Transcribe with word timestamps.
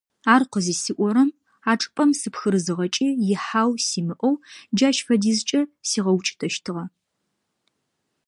Ар 0.33 0.43
къызысиӀорэм 0.51 1.29
а 1.69 1.73
чӀыпӀэм 1.79 2.11
сыпхырызыгъэкӀи 2.19 3.07
ихьау 3.33 3.71
симыӀэу 3.87 4.35
джащ 4.75 4.97
фэдизкӀэ 5.05 5.61
сигъэукӀытэщтыгъэ. 5.89 6.85